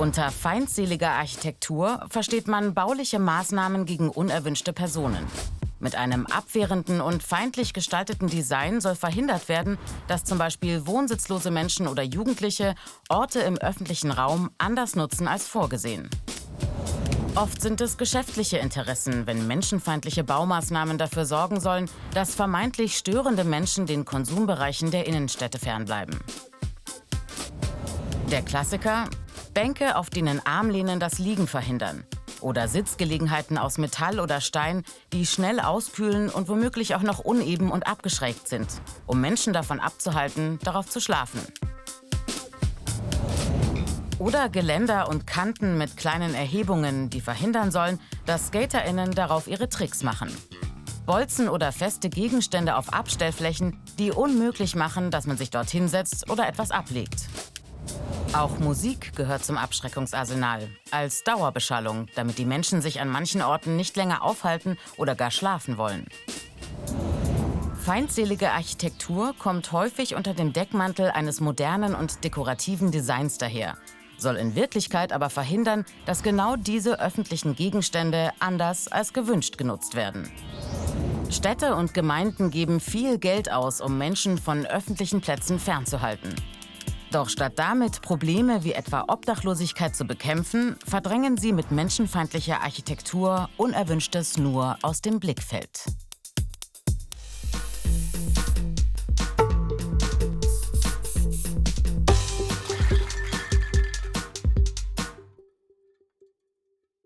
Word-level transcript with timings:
Unter 0.00 0.30
feindseliger 0.30 1.10
Architektur 1.10 2.06
versteht 2.08 2.48
man 2.48 2.72
bauliche 2.72 3.18
Maßnahmen 3.18 3.84
gegen 3.84 4.08
unerwünschte 4.08 4.72
Personen. 4.72 5.26
Mit 5.78 5.94
einem 5.94 6.24
abwehrenden 6.24 7.02
und 7.02 7.22
feindlich 7.22 7.74
gestalteten 7.74 8.26
Design 8.26 8.80
soll 8.80 8.94
verhindert 8.94 9.50
werden, 9.50 9.76
dass 10.08 10.24
zum 10.24 10.38
Beispiel 10.38 10.86
wohnsitzlose 10.86 11.50
Menschen 11.50 11.86
oder 11.86 12.02
Jugendliche 12.02 12.76
Orte 13.10 13.40
im 13.40 13.58
öffentlichen 13.58 14.10
Raum 14.10 14.48
anders 14.56 14.96
nutzen 14.96 15.28
als 15.28 15.46
vorgesehen. 15.46 16.08
Oft 17.34 17.60
sind 17.60 17.82
es 17.82 17.98
geschäftliche 17.98 18.56
Interessen, 18.56 19.26
wenn 19.26 19.46
menschenfeindliche 19.46 20.24
Baumaßnahmen 20.24 20.96
dafür 20.96 21.26
sorgen 21.26 21.60
sollen, 21.60 21.90
dass 22.14 22.34
vermeintlich 22.34 22.96
störende 22.96 23.44
Menschen 23.44 23.84
den 23.84 24.06
Konsumbereichen 24.06 24.90
der 24.90 25.06
Innenstädte 25.06 25.58
fernbleiben. 25.58 26.18
Der 28.30 28.40
Klassiker? 28.40 29.10
Bänke, 29.54 29.96
auf 29.96 30.10
denen 30.10 30.44
Armlehnen 30.46 31.00
das 31.00 31.18
Liegen 31.18 31.46
verhindern 31.46 32.04
oder 32.40 32.68
Sitzgelegenheiten 32.68 33.58
aus 33.58 33.78
Metall 33.78 34.20
oder 34.20 34.40
Stein, 34.40 34.84
die 35.12 35.26
schnell 35.26 35.60
auskühlen 35.60 36.30
und 36.30 36.48
womöglich 36.48 36.94
auch 36.94 37.02
noch 37.02 37.18
uneben 37.18 37.70
und 37.70 37.86
abgeschrägt 37.86 38.48
sind, 38.48 38.68
um 39.06 39.20
Menschen 39.20 39.52
davon 39.52 39.80
abzuhalten, 39.80 40.58
darauf 40.62 40.88
zu 40.88 41.00
schlafen. 41.00 41.40
Oder 44.18 44.48
Geländer 44.48 45.08
und 45.08 45.26
Kanten 45.26 45.78
mit 45.78 45.96
kleinen 45.96 46.34
Erhebungen, 46.34 47.08
die 47.08 47.20
verhindern 47.20 47.70
sollen, 47.70 47.98
dass 48.26 48.48
SkaterInnen 48.48 49.12
darauf 49.12 49.48
ihre 49.48 49.68
Tricks 49.68 50.02
machen. 50.02 50.30
Bolzen 51.06 51.48
oder 51.48 51.72
feste 51.72 52.10
Gegenstände 52.10 52.76
auf 52.76 52.92
Abstellflächen, 52.92 53.82
die 53.98 54.12
unmöglich 54.12 54.76
machen, 54.76 55.10
dass 55.10 55.26
man 55.26 55.38
sich 55.38 55.50
dort 55.50 55.70
hinsetzt 55.70 56.30
oder 56.30 56.46
etwas 56.46 56.70
ablegt. 56.70 57.26
Auch 58.32 58.60
Musik 58.60 59.16
gehört 59.16 59.44
zum 59.44 59.58
Abschreckungsarsenal, 59.58 60.68
als 60.92 61.24
Dauerbeschallung, 61.24 62.06
damit 62.14 62.38
die 62.38 62.44
Menschen 62.44 62.80
sich 62.80 63.00
an 63.00 63.08
manchen 63.08 63.42
Orten 63.42 63.74
nicht 63.74 63.96
länger 63.96 64.22
aufhalten 64.22 64.78
oder 64.96 65.16
gar 65.16 65.32
schlafen 65.32 65.78
wollen. 65.78 66.06
Feindselige 67.84 68.52
Architektur 68.52 69.34
kommt 69.36 69.72
häufig 69.72 70.14
unter 70.14 70.32
dem 70.32 70.52
Deckmantel 70.52 71.10
eines 71.10 71.40
modernen 71.40 71.96
und 71.96 72.22
dekorativen 72.22 72.92
Designs 72.92 73.36
daher, 73.38 73.76
soll 74.16 74.36
in 74.36 74.54
Wirklichkeit 74.54 75.12
aber 75.12 75.28
verhindern, 75.28 75.84
dass 76.06 76.22
genau 76.22 76.54
diese 76.54 77.00
öffentlichen 77.00 77.56
Gegenstände 77.56 78.30
anders 78.38 78.86
als 78.86 79.12
gewünscht 79.12 79.58
genutzt 79.58 79.96
werden. 79.96 80.30
Städte 81.30 81.74
und 81.74 81.94
Gemeinden 81.94 82.50
geben 82.50 82.78
viel 82.78 83.18
Geld 83.18 83.50
aus, 83.50 83.80
um 83.80 83.98
Menschen 83.98 84.38
von 84.38 84.66
öffentlichen 84.66 85.20
Plätzen 85.20 85.58
fernzuhalten. 85.58 86.34
Doch 87.10 87.28
statt 87.28 87.54
damit 87.56 88.02
Probleme 88.02 88.62
wie 88.62 88.72
etwa 88.72 89.04
Obdachlosigkeit 89.08 89.96
zu 89.96 90.04
bekämpfen, 90.04 90.76
verdrängen 90.86 91.36
sie 91.36 91.52
mit 91.52 91.72
menschenfeindlicher 91.72 92.62
Architektur 92.62 93.48
Unerwünschtes 93.56 94.36
nur 94.38 94.76
aus 94.82 95.00
dem 95.00 95.18
Blickfeld. 95.18 95.86